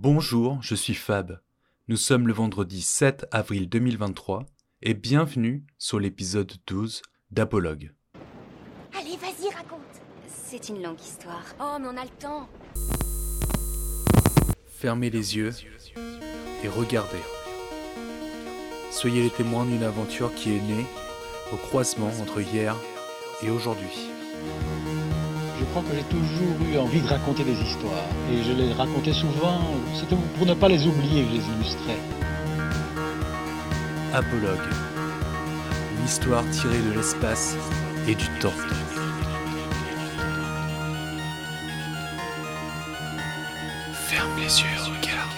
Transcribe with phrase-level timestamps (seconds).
[0.00, 1.40] Bonjour, je suis Fab.
[1.88, 4.46] Nous sommes le vendredi 7 avril 2023
[4.80, 7.92] et bienvenue sur l'épisode 12 d'Apologue.
[8.96, 9.80] Allez, vas-y, raconte.
[10.28, 11.42] C'est une longue histoire.
[11.58, 12.48] Oh, mais on a le temps.
[14.66, 15.50] Fermez les yeux
[16.62, 17.18] et regardez.
[18.92, 20.86] Soyez les témoins d'une aventure qui est née
[21.52, 22.76] au croisement entre hier
[23.42, 23.98] et aujourd'hui.
[25.78, 28.08] Crois que j'ai toujours eu envie de raconter des histoires.
[28.32, 29.60] Et je les racontais souvent,
[29.94, 32.00] c'était pour ne pas les oublier que je les illustrais.
[34.12, 34.58] Apologue.
[35.96, 37.56] Une histoire tirée de l'espace
[38.08, 38.50] et du temps.
[43.92, 45.30] Ferme les yeux, regarde.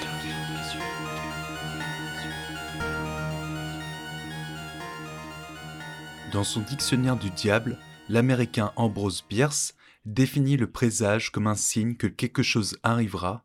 [6.33, 7.77] Dans son dictionnaire du diable,
[8.09, 9.75] l'américain Ambrose Bierce
[10.15, 13.45] définit le présage comme un signe que quelque chose arrivera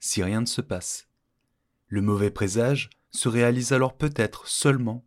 [0.00, 1.08] si rien ne se passe.
[1.88, 5.04] Le mauvais présage se réalise alors peut-être seulement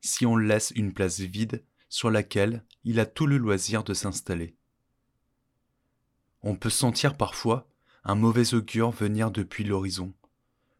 [0.00, 4.56] si on laisse une place vide sur laquelle il a tout le loisir de s'installer.
[6.42, 7.68] On peut sentir parfois
[8.04, 10.12] un mauvais augure venir depuis l'horizon.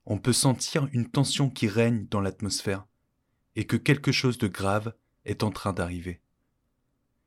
[0.07, 2.87] On peut sentir une tension qui règne dans l'atmosphère
[3.57, 6.21] et que quelque chose de grave est en train d'arriver.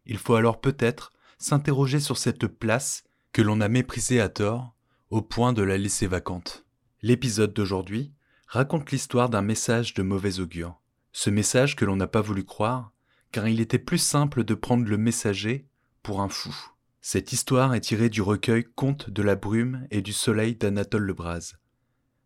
[0.06, 4.76] Il faut alors peut-être s'interroger sur cette place que l'on a méprisée à tort
[5.10, 6.66] au point de la laisser vacante.
[7.02, 8.14] L'épisode d'aujourd'hui
[8.48, 10.82] raconte l'histoire d'un message de mauvais augure.
[11.12, 12.92] Ce message que l'on n'a pas voulu croire,
[13.32, 15.68] car il était plus simple de prendre le messager
[16.02, 16.56] pour un fou.
[17.02, 21.56] Cette histoire est tirée du recueil Contes de la brume et du soleil d'Anatole Lebras.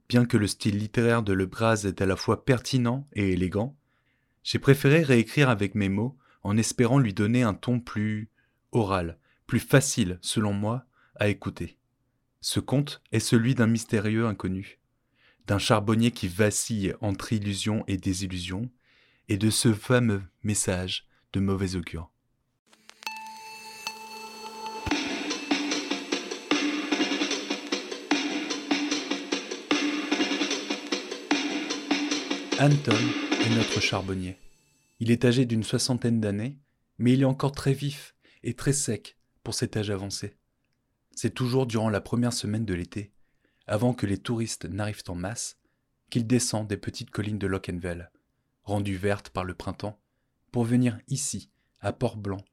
[0.09, 3.77] Bien que le style littéraire de Lebras est à la fois pertinent et élégant,
[4.43, 8.29] j'ai préféré réécrire avec mes mots en espérant lui donner un ton plus
[8.71, 11.77] oral, plus facile, selon moi, à écouter.
[12.39, 14.79] Ce conte est celui d'un mystérieux inconnu,
[15.47, 18.69] d'un charbonnier qui vacille entre illusion et désillusion,
[19.29, 22.11] et de ce fameux message de mauvais augure.
[32.59, 32.95] Anton
[33.43, 34.37] est notre charbonnier.
[34.99, 36.57] Il est âgé d'une soixantaine d'années,
[36.99, 38.13] mais il est encore très vif
[38.57, 40.35] très sec pour cet âge avancé.
[41.15, 43.11] C'est toujours durant la première semaine de l'été,
[43.67, 45.57] avant que les touristes n'arrivent en masse,
[46.09, 48.11] qu'il descend des petites collines de Lockenwell,
[48.63, 49.99] rendues vertes par le printemps,
[50.51, 52.43] pour venir ici, à Port-Blanc,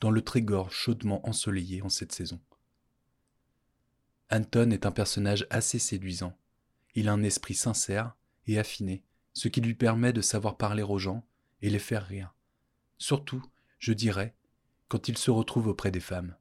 [0.00, 2.40] dans le Trégor chaudement ensoleillé en cette saison.
[4.30, 6.36] Anton est un personnage assez séduisant.
[6.94, 8.14] Il a un esprit sincère
[8.46, 11.26] et affiné, ce qui lui permet de savoir parler aux gens
[11.62, 12.34] et les faire rire.
[12.98, 13.42] Surtout,
[13.78, 14.36] je dirais,
[14.88, 16.34] quand il se retrouve auprès des femmes.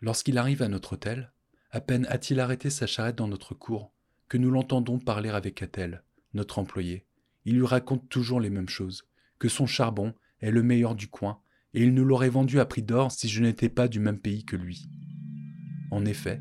[0.00, 1.32] Lorsqu'il arrive à notre hôtel,
[1.70, 3.92] à peine a-t-il arrêté sa charrette dans notre cour,
[4.28, 6.02] que nous l'entendons parler avec Atel,
[6.34, 7.06] notre employé.
[7.44, 9.04] Il lui raconte toujours les mêmes choses,
[9.38, 11.40] que son charbon est le meilleur du coin,
[11.72, 14.44] et il nous l'aurait vendu à prix d'or si je n'étais pas du même pays
[14.44, 14.88] que lui.
[15.90, 16.40] En effet,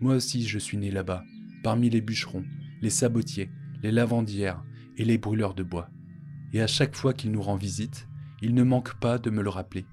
[0.00, 1.24] moi aussi je suis né là-bas,
[1.62, 2.44] parmi les bûcherons,
[2.82, 3.50] les sabotiers,
[3.82, 4.62] les lavandières
[4.96, 5.88] et les brûleurs de bois.
[6.52, 8.06] Et à chaque fois qu'il nous rend visite,
[8.42, 9.86] il ne manque pas de me le rappeler.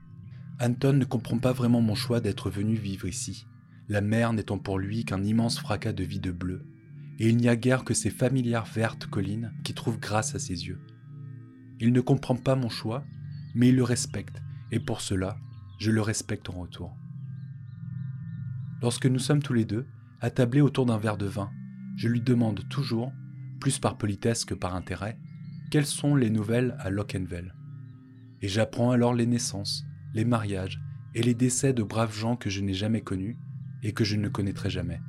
[0.64, 3.48] Anton ne comprend pas vraiment mon choix d'être venu vivre ici,
[3.90, 6.68] la mer n'étant pour lui qu'un immense fracas de vie de bleu,
[7.18, 10.68] et il n'y a guère que ces familières vertes collines qui trouvent grâce à ses
[10.68, 10.80] yeux.
[11.80, 13.04] Il ne comprend pas mon choix,
[13.56, 15.36] mais il le respecte, et pour cela,
[15.80, 16.96] je le respecte en retour.
[18.84, 19.88] Lorsque nous sommes tous les deux,
[20.20, 21.50] attablés autour d'un verre de vin,
[21.96, 23.12] je lui demande toujours,
[23.60, 25.18] plus par politesse que par intérêt,
[25.72, 27.56] quelles sont les nouvelles à Lockenwell.
[28.44, 30.82] Et j'apprends alors les naissances, les mariages
[31.14, 33.38] et les décès de braves gens que je n'ai jamais connus
[33.84, 35.02] et que je ne connaîtrai jamais.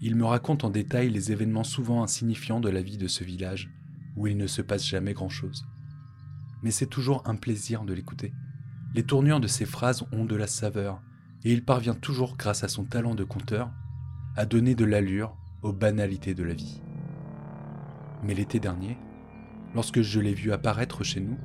[0.00, 3.70] Il me raconte en détail les événements souvent insignifiants de la vie de ce village,
[4.16, 5.64] où il ne se passe jamais grand-chose.
[6.62, 8.32] Mais c'est toujours un plaisir de l'écouter.
[8.94, 11.00] Les tournures de ses phrases ont de la saveur,
[11.44, 13.70] et il parvient toujours, grâce à son talent de conteur,
[14.36, 16.82] à donner de l'allure aux banalités de la vie.
[18.24, 18.98] Mais l'été dernier,
[19.74, 21.38] lorsque je l'ai vu apparaître chez nous,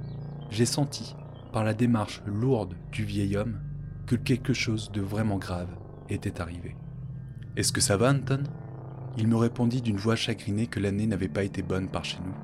[0.50, 1.16] j'ai senti,
[1.52, 3.60] par la démarche lourde du vieil homme,
[4.06, 5.70] que quelque chose de vraiment grave
[6.10, 6.76] était arrivé.
[7.56, 8.44] Est-ce que ça va, Anton?
[9.18, 12.36] Il me répondit d'une voix chagrinée que l'année n'avait pas été bonne par chez nous.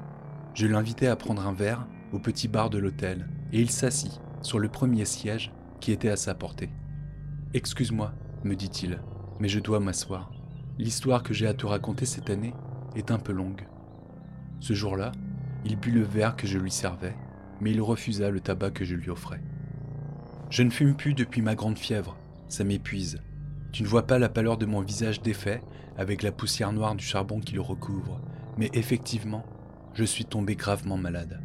[0.53, 4.59] Je l'invitai à prendre un verre au petit bar de l'hôtel, et il s'assit sur
[4.59, 6.69] le premier siège qui était à sa portée.
[7.53, 8.13] Excuse-moi,
[8.44, 8.99] me dit-il,
[9.39, 10.31] mais je dois m'asseoir.
[10.79, 12.53] L'histoire que j'ai à te raconter cette année
[12.95, 13.67] est un peu longue.
[14.59, 15.11] Ce jour-là,
[15.65, 17.15] il but le verre que je lui servais,
[17.63, 19.42] mais il refusa le tabac que je lui offrais.
[20.50, 22.18] Je ne fume plus depuis ma grande fièvre,
[22.50, 23.21] ça m'épuise.
[23.71, 25.62] Tu ne vois pas la pâleur de mon visage défait,
[25.98, 28.21] avec la poussière noire du charbon qui le recouvre,
[28.57, 29.45] mais effectivement,
[29.94, 31.42] je suis tombé gravement malade.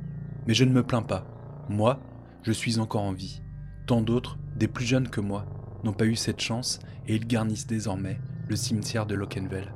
[0.46, 1.26] Mais je ne me plains pas.
[1.68, 2.00] Moi,
[2.42, 3.42] je suis encore en vie.
[3.86, 5.46] Tant d'autres, des plus jeunes que moi,
[5.84, 8.18] n'ont pas eu cette chance et ils garnissent désormais
[8.48, 9.72] le cimetière de Lockenwell.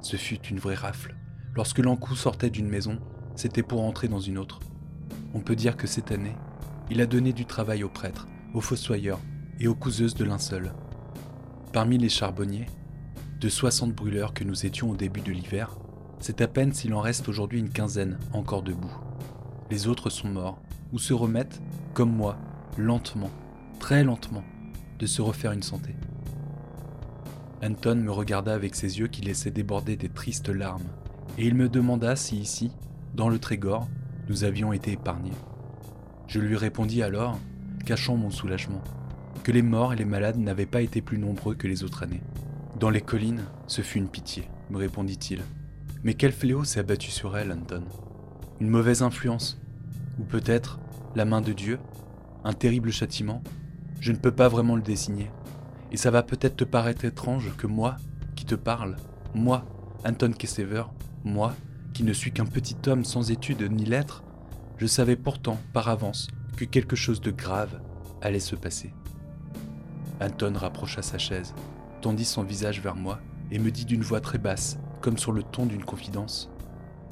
[0.00, 1.16] Ce fut une vraie rafle.
[1.54, 2.98] Lorsque l'encou sortait d'une maison,
[3.34, 4.60] c'était pour entrer dans une autre.
[5.34, 6.36] On peut dire que cette année,
[6.90, 9.20] il a donné du travail aux prêtres, aux fossoyeurs
[9.60, 10.72] et aux couseuses de linceul.
[11.72, 12.66] Parmi les charbonniers,
[13.40, 15.76] de 60 brûleurs que nous étions au début de l'hiver,
[16.18, 18.96] c'est à peine s'il en reste aujourd'hui une quinzaine encore debout.
[19.70, 20.62] Les autres sont morts,
[20.92, 21.60] ou se remettent,
[21.92, 22.38] comme moi,
[22.78, 23.30] lentement,
[23.78, 24.44] très lentement,
[24.98, 25.94] de se refaire une santé.
[27.62, 30.88] Anton me regarda avec ses yeux qui laissaient déborder des tristes larmes,
[31.38, 32.70] et il me demanda si ici,
[33.14, 33.88] dans le Trégor,
[34.28, 35.32] nous avions été épargnés.
[36.26, 37.38] Je lui répondis alors,
[37.84, 38.82] cachant mon soulagement,
[39.44, 42.22] que les morts et les malades n'avaient pas été plus nombreux que les autres années.
[42.78, 45.42] Dans les collines, ce fut une pitié, me répondit-il.
[46.02, 47.84] Mais quel fléau s'est abattu sur elle, Anton?
[48.60, 49.60] Une mauvaise influence?
[50.18, 50.80] Ou peut-être
[51.14, 51.78] la main de Dieu?
[52.44, 53.42] Un terrible châtiment?
[54.00, 55.30] Je ne peux pas vraiment le désigner.
[55.92, 57.96] Et ça va peut-être te paraître étrange que moi,
[58.34, 58.96] qui te parle,
[59.34, 59.64] moi,
[60.04, 60.84] Anton Kessever,
[61.24, 61.54] moi,
[61.96, 64.22] qui ne suis qu'un petit homme sans études ni lettres,
[64.76, 67.80] je savais pourtant par avance que quelque chose de grave
[68.20, 68.92] allait se passer.
[70.20, 71.54] Anton rapprocha sa chaise,
[72.02, 73.18] tendit son visage vers moi
[73.50, 76.50] et me dit d'une voix très basse, comme sur le ton d'une confidence.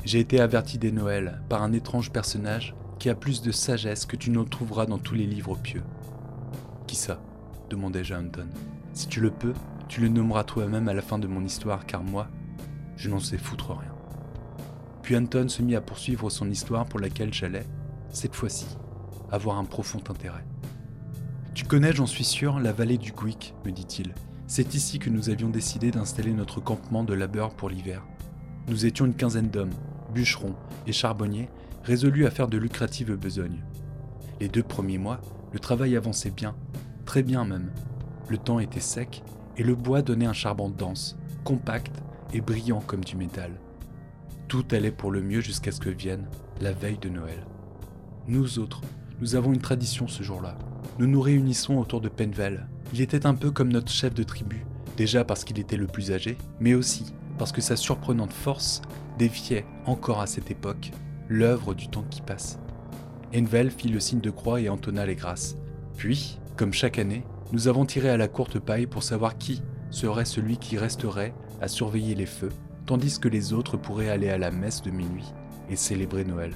[0.04, 4.16] J'ai été averti des Noëls par un étrange personnage qui a plus de sagesse que
[4.16, 5.82] tu n'en trouveras dans tous les livres pieux.
[6.86, 7.22] Qui ça?
[7.70, 8.48] demandai-je à Anton.
[8.92, 9.54] Si tu le peux,
[9.88, 12.28] tu le nommeras toi-même à la fin de mon histoire, car moi,
[12.98, 13.93] je n'en sais foutre rien.
[15.04, 17.66] Puis Anton se mit à poursuivre son histoire pour laquelle j'allais,
[18.08, 18.64] cette fois-ci,
[19.30, 20.46] avoir un profond intérêt.
[21.52, 24.14] Tu connais, j'en suis sûr, la vallée du Gwick, me dit-il.
[24.46, 28.02] C'est ici que nous avions décidé d'installer notre campement de labeur pour l'hiver.
[28.68, 29.74] Nous étions une quinzaine d'hommes,
[30.14, 30.56] bûcherons
[30.86, 31.50] et charbonniers,
[31.82, 33.62] résolus à faire de lucratives besognes.
[34.40, 35.20] Les deux premiers mois,
[35.52, 36.56] le travail avançait bien,
[37.04, 37.72] très bien même.
[38.30, 39.22] Le temps était sec
[39.58, 41.92] et le bois donnait un charbon dense, compact
[42.32, 43.52] et brillant comme du métal.
[44.48, 46.26] Tout allait pour le mieux jusqu'à ce que vienne
[46.60, 47.46] la veille de Noël.
[48.26, 48.82] Nous autres,
[49.20, 50.56] nous avons une tradition ce jour-là.
[50.98, 52.66] Nous nous réunissons autour de Penvel.
[52.92, 54.64] Il était un peu comme notre chef de tribu,
[54.96, 58.82] déjà parce qu'il était le plus âgé, mais aussi parce que sa surprenante force
[59.18, 60.92] défiait, encore à cette époque,
[61.28, 62.58] l'œuvre du temps qui passe.
[63.34, 65.56] Envel fit le signe de croix et entonna les grâces.
[65.96, 70.24] Puis, comme chaque année, nous avons tiré à la courte paille pour savoir qui serait
[70.24, 72.52] celui qui resterait à surveiller les feux,
[72.86, 75.32] tandis que les autres pourraient aller à la messe de minuit
[75.70, 76.54] et célébrer Noël.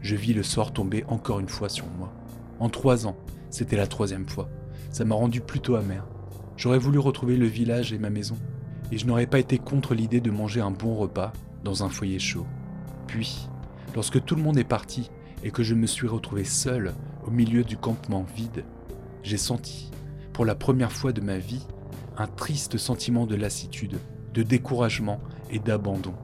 [0.00, 2.12] Je vis le sort tomber encore une fois sur moi.
[2.60, 3.16] En trois ans,
[3.50, 4.48] c'était la troisième fois.
[4.90, 6.06] Ça m'a rendu plutôt amer.
[6.56, 8.36] J'aurais voulu retrouver le village et ma maison,
[8.90, 11.32] et je n'aurais pas été contre l'idée de manger un bon repas
[11.64, 12.46] dans un foyer chaud.
[13.06, 13.48] Puis,
[13.94, 15.10] lorsque tout le monde est parti
[15.44, 16.94] et que je me suis retrouvé seul
[17.26, 18.64] au milieu du campement vide,
[19.22, 19.90] j'ai senti,
[20.32, 21.66] pour la première fois de ma vie,
[22.16, 23.98] un triste sentiment de lassitude,
[24.34, 26.14] de découragement et d'abandon.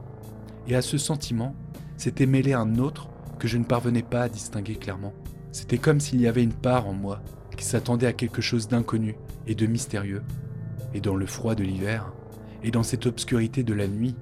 [0.67, 1.55] Et à ce sentiment
[1.97, 5.13] s'était mêlé un autre que je ne parvenais pas à distinguer clairement.
[5.51, 7.21] C'était comme s'il y avait une part en moi
[7.55, 9.15] qui s'attendait à quelque chose d'inconnu
[9.47, 10.23] et de mystérieux.
[10.93, 12.11] Et dans le froid de l'hiver,
[12.63, 14.15] et dans cette obscurité de la nuit,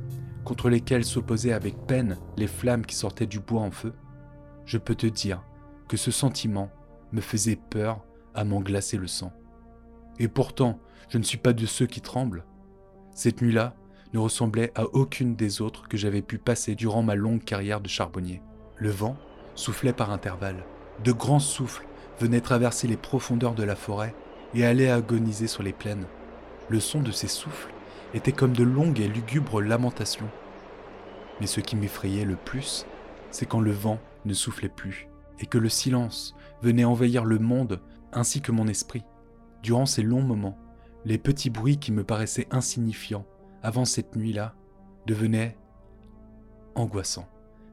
[0.44, 3.94] contre lesquelles s'opposaient avec peine les flammes qui sortaient du bois en feu,
[4.66, 5.44] je peux te dire
[5.88, 6.70] que ce sentiment
[7.12, 9.32] me faisait peur à m'en glacer le sang.
[10.20, 10.80] Et pourtant,
[11.10, 12.46] je ne suis pas de ceux qui tremblent.
[13.14, 13.76] Cette nuit-là
[14.14, 17.88] ne ressemblait à aucune des autres que j'avais pu passer durant ma longue carrière de
[17.88, 18.42] charbonnier.
[18.78, 19.18] Le vent
[19.56, 20.64] soufflait par intervalles.
[21.04, 21.88] De grands souffles
[22.20, 24.14] venaient traverser les profondeurs de la forêt
[24.54, 26.06] et allaient agoniser sur les plaines.
[26.70, 27.74] Le son de ces souffles
[28.14, 30.30] était comme de longues et lugubres lamentations.
[31.42, 32.86] Mais ce qui m'effrayait le plus,
[33.32, 35.08] c'est quand le vent ne soufflait plus
[35.40, 39.04] et que le silence venait envahir le monde ainsi que mon esprit.
[39.64, 40.58] Durant ces longs moments,
[41.06, 43.26] les petits bruits qui me paraissaient insignifiants
[43.64, 44.54] avant cette nuit-là
[45.08, 45.58] devenaient
[46.76, 47.28] angoissants.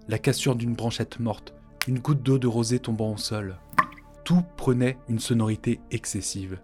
[0.09, 1.53] La cassure d'une branchette morte,
[1.87, 3.59] une goutte d'eau de rosée tombant au sol.
[4.25, 6.61] Tout prenait une sonorité excessive.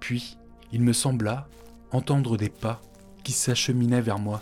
[0.00, 0.38] Puis,
[0.72, 1.48] il me sembla
[1.90, 2.80] entendre des pas
[3.24, 4.40] qui s'acheminaient vers moi.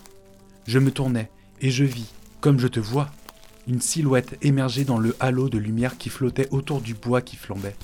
[0.66, 3.08] Je me tournai et je vis, comme je te vois,
[3.66, 7.76] une silhouette émerger dans le halo de lumière qui flottait autour du bois qui flambait.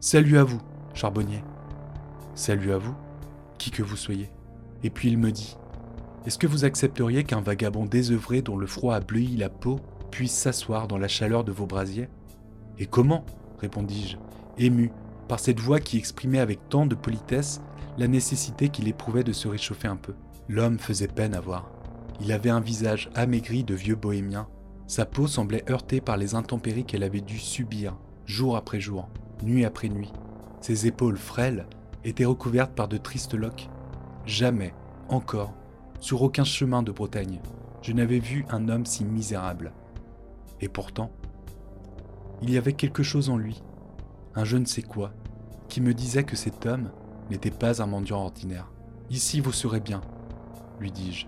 [0.00, 0.60] Salut à vous,
[0.94, 1.42] charbonnier.
[2.34, 2.94] Salut à vous,
[3.58, 4.30] qui que vous soyez.
[4.82, 5.56] Et puis il me dit
[6.26, 10.32] Est-ce que vous accepteriez qu'un vagabond désœuvré dont le froid a bleui la peau puisse
[10.32, 12.08] s'asseoir dans la chaleur de vos brasiers?
[12.78, 13.26] Et comment?
[13.60, 14.16] répondis-je,
[14.58, 14.90] ému
[15.28, 17.60] par cette voix qui exprimait avec tant de politesse
[17.98, 20.14] la nécessité qu'il éprouvait de se réchauffer un peu.
[20.48, 21.70] L'homme faisait peine à voir.
[22.20, 24.48] Il avait un visage amaigri de vieux bohémien.
[24.86, 29.08] Sa peau semblait heurtée par les intempéries qu'elle avait dû subir, jour après jour,
[29.42, 30.12] nuit après nuit.
[30.60, 31.66] Ses épaules frêles
[32.04, 33.68] étaient recouvertes par de tristes loques.
[34.26, 34.74] Jamais,
[35.08, 35.54] encore,
[36.04, 37.40] sur aucun chemin de Bretagne,
[37.80, 39.72] je n'avais vu un homme si misérable.
[40.60, 41.10] Et pourtant,
[42.42, 43.62] il y avait quelque chose en lui,
[44.34, 45.14] un je ne sais quoi,
[45.66, 46.90] qui me disait que cet homme
[47.30, 48.70] n'était pas un mendiant ordinaire.
[49.08, 50.02] Ici vous serez bien,
[50.78, 51.24] lui dis-je.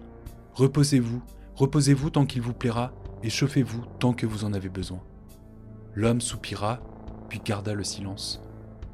[0.52, 1.23] Reposez-vous,
[1.54, 2.92] reposez-vous tant qu'il vous plaira,
[3.23, 5.00] et chauffez-vous tant que vous en avez besoin.
[5.95, 6.80] L'homme soupira,
[7.30, 8.42] puis garda le silence.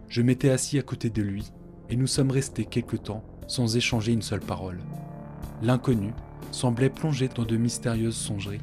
[0.08, 1.50] Je m'étais assis à côté de lui,
[1.88, 4.78] et nous sommes restés quelque temps sans échanger une seule parole.
[5.62, 6.12] L'inconnu
[6.50, 8.60] semblait plongé dans de mystérieuses songeries.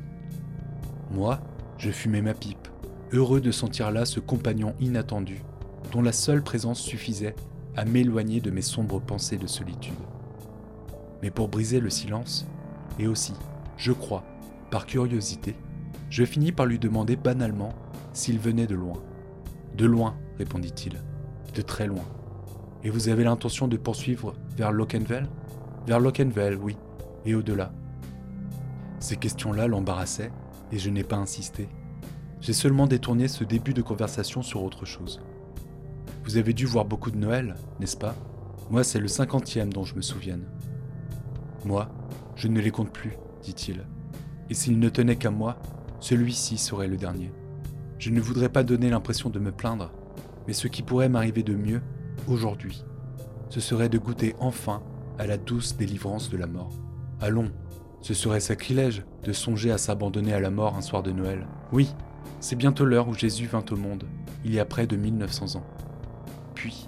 [1.11, 1.39] Moi,
[1.77, 2.67] je fumais ma pipe,
[3.13, 5.41] heureux de sentir là ce compagnon inattendu,
[5.93, 7.37] dont la seule présence suffisait
[7.77, 9.93] à m'éloigner de mes sombres pensées de solitude.
[11.21, 12.45] Mais pour briser le silence,
[12.99, 13.33] et aussi,
[13.77, 14.25] je crois,
[14.69, 15.55] par curiosité,
[16.09, 17.73] je finis par lui demander banalement
[18.11, 19.01] s'il venait de loin.
[19.77, 21.01] De loin, répondit-il,
[21.55, 22.03] de très loin.
[22.83, 25.29] Et vous avez l'intention de poursuivre vers Lockenvel
[25.87, 26.75] Vers Lockenvel, oui,
[27.35, 27.71] au-delà.
[28.99, 30.31] Ces questions-là l'embarrassaient,
[30.71, 31.69] et je n'ai pas insisté.
[32.41, 35.21] J'ai seulement détourné ce début de conversation sur autre chose.
[36.23, 38.15] Vous avez dû voir beaucoup de Noël, n'est-ce pas?
[38.69, 40.45] Moi, c'est le cinquantième dont je me souvienne.
[41.65, 41.89] Moi,
[42.35, 43.85] je ne les compte plus, dit-il.
[44.49, 45.57] Et s'il ne tenait qu'à moi,
[45.99, 47.31] celui-ci serait le dernier.
[47.97, 49.91] Je ne voudrais pas donner l'impression de me plaindre,
[50.47, 51.81] mais ce qui pourrait m'arriver de mieux,
[52.27, 52.85] aujourd'hui,
[53.49, 54.81] ce serait de goûter enfin
[55.17, 56.71] à la douce délivrance de la mort.
[57.21, 57.51] Allons,
[58.01, 61.47] ce serait sacrilège de songer à s'abandonner à la mort un soir de Noël.
[61.73, 61.93] Oui,
[62.39, 64.05] c'est bientôt l'heure où Jésus vint au monde,
[64.45, 65.65] il y a près de 1900 ans.
[66.55, 66.87] Puis,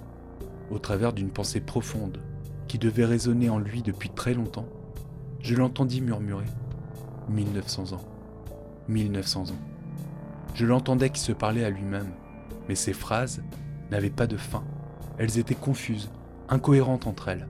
[0.70, 2.18] au travers d'une pensée profonde,
[2.66, 4.68] qui devait résonner en lui depuis très longtemps,
[5.40, 6.46] je l'entendis murmurer
[7.28, 8.04] 1900 ans,
[8.88, 9.60] 1900 ans.
[10.54, 12.10] Je l'entendais qui se parlait à lui-même,
[12.68, 13.42] mais ses phrases
[13.90, 14.64] n'avaient pas de fin.
[15.18, 16.10] Elles étaient confuses,
[16.48, 17.48] incohérentes entre elles.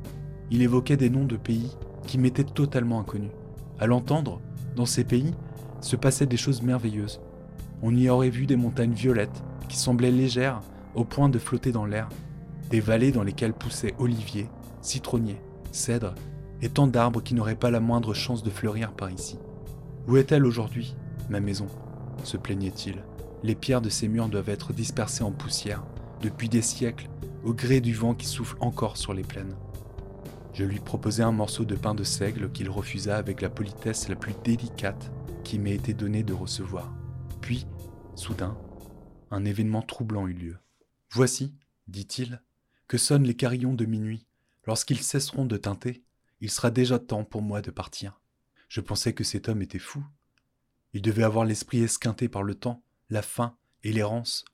[0.51, 3.31] Il évoquait des noms de pays qui m'étaient totalement inconnus.
[3.79, 4.41] À l'entendre,
[4.77, 5.35] dans ces pays,
[5.81, 7.21] se passaient des choses merveilleuses.
[7.83, 10.61] On y aurait vu des montagnes violettes qui semblaient légères
[10.95, 12.09] au point de flotter dans l'air,
[12.71, 14.49] des vallées dans lesquelles poussaient oliviers,
[14.81, 15.41] citronniers,
[15.73, 16.15] cèdres
[16.61, 19.39] et tant d'arbres qui n'auraient pas la moindre chance de fleurir par ici.
[20.07, 20.95] Où est-elle aujourd'hui,
[21.29, 21.67] ma maison?
[22.25, 23.03] se plaignait-il.
[23.43, 25.83] Les pierres de ces murs doivent être dispersées en poussière,
[26.21, 27.09] depuis des siècles,
[27.45, 29.57] au gré du vent qui souffle encore sur les plaines.
[30.55, 34.17] Je lui proposai un morceau de pain de seigle qu'il refusa avec la politesse la
[34.17, 35.11] plus délicate
[35.45, 36.95] qui m'ait été donnée de recevoir.
[37.41, 37.67] Puis,
[38.15, 38.59] soudain,
[39.31, 40.59] un événement troublant eut lieu.
[41.11, 41.55] Voici,
[41.89, 42.43] dit-il,
[42.87, 44.27] que sonnent les carillons de minuit.
[44.67, 46.05] Lorsqu'ils cesseront de tinter,
[46.43, 48.21] il sera déjà temps pour moi de partir.
[48.69, 50.05] Je pensais que cet homme était fou.
[50.93, 54.45] Il devait avoir l'esprit esquinté par le temps, la faim et l'errance.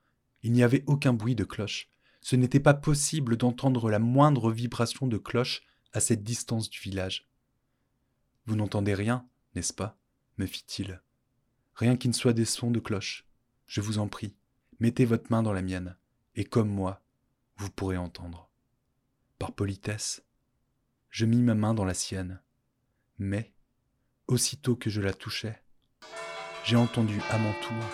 [0.45, 1.91] Il n'y avait aucun bruit de cloche.
[2.21, 5.63] Ce n'était pas possible d'entendre la moindre vibration de cloche
[5.99, 7.29] à cette distance du village.
[8.47, 9.27] Vous n'entendez rien,
[9.57, 9.99] n'est-ce pas?
[10.37, 11.03] me fit-il.
[11.75, 13.27] Rien qui ne soit des sons de cloche.
[13.67, 14.37] Je vous en prie,
[14.79, 15.97] mettez votre main dans la mienne,
[16.37, 17.03] et comme moi,
[17.57, 18.49] vous pourrez entendre.
[19.41, 20.23] Par politesse,
[21.11, 22.41] je mis ma main dans la sienne,
[23.19, 23.53] mais,
[24.29, 25.61] aussitôt que je la touchais,
[26.65, 27.85] j'ai entendu à mon tour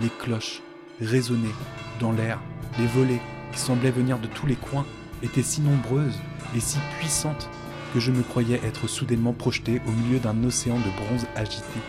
[0.00, 0.62] les cloches
[1.00, 1.52] résonner
[1.98, 2.40] dans l'air,
[2.78, 3.20] les volets
[3.52, 4.86] qui semblaient venir de tous les coins
[5.22, 6.18] étaient si nombreuses
[6.56, 7.48] et si puissante
[7.92, 11.80] que je me croyais être soudainement projeté au milieu d'un océan de bronze agité.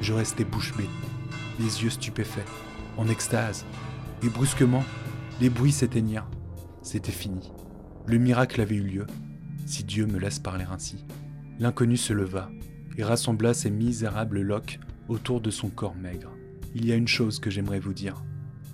[0.00, 0.88] Je restais bouche bée,
[1.58, 2.46] les yeux stupéfaits,
[2.96, 3.64] en extase,
[4.22, 4.84] et brusquement,
[5.40, 6.28] les bruits s'éteignirent.
[6.82, 7.52] C'était fini.
[8.06, 9.06] Le miracle avait eu lieu,
[9.66, 11.04] si Dieu me laisse parler ainsi.
[11.58, 12.50] L'inconnu se leva
[12.96, 16.30] et rassembla ses misérables loques autour de son corps maigre.
[16.74, 18.22] Il y a une chose que j'aimerais vous dire,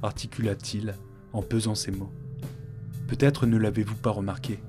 [0.03, 0.95] articula-t-il
[1.33, 2.13] en pesant ses mots.
[3.11, 4.61] Peut-être ne l'avez-vous pas remarqué,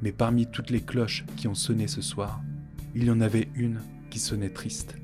[0.00, 2.40] mais parmi toutes les cloches qui ont sonné ce soir,
[2.94, 4.96] il y en avait une qui sonnait triste.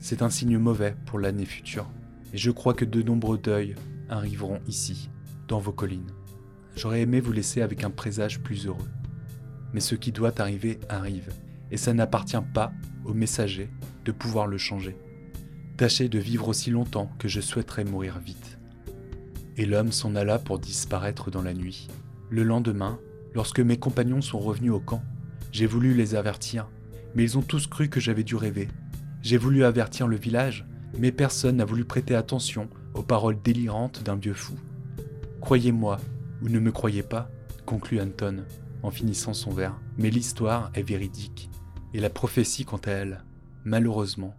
[0.00, 1.88] C'est un signe mauvais pour l'année future,
[2.32, 3.76] et je crois que de nombreux deuils
[4.08, 5.10] arriveront ici,
[5.46, 6.10] dans vos collines.
[6.74, 8.90] J'aurais aimé vous laisser avec un présage plus heureux.
[9.72, 11.32] Mais ce qui doit arriver arrive,
[11.70, 12.72] et ça n'appartient pas
[13.04, 13.70] au messager
[14.04, 14.96] de pouvoir le changer.
[15.76, 18.58] Tâchez de vivre aussi longtemps que je souhaiterais mourir vite.
[19.56, 21.86] Et l'homme s'en alla pour disparaître dans la nuit.
[22.34, 22.98] Le lendemain,
[23.32, 25.04] lorsque mes compagnons sont revenus au camp,
[25.52, 26.68] j'ai voulu les avertir,
[27.14, 28.66] mais ils ont tous cru que j'avais dû rêver.
[29.22, 30.66] J'ai voulu avertir le village,
[30.98, 34.56] mais personne n'a voulu prêter attention aux paroles délirantes d'un vieux fou.
[35.40, 36.00] Croyez-moi,
[36.42, 37.30] ou ne me croyez pas,
[37.66, 38.44] conclut Anton,
[38.82, 39.78] en finissant son verre.
[39.96, 41.50] Mais l'histoire est véridique,
[41.92, 43.22] et la prophétie, quant à elle,
[43.62, 44.34] malheureusement,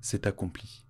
[0.00, 0.86] s'est accomplie.